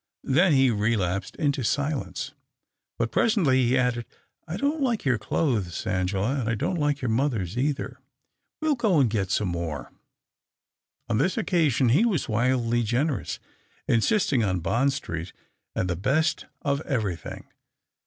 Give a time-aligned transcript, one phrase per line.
[0.23, 2.33] Then he relapsed into silence.
[2.97, 4.07] But presently he added,"
[4.47, 7.99] I don't like your clothes, Angela, and I don't like your mother's either.
[8.61, 9.91] We'll go and get some more."
[11.07, 13.37] On this occasion he was wildly generous,
[13.87, 15.33] insisting on Bond Street
[15.75, 17.45] and the best of everything.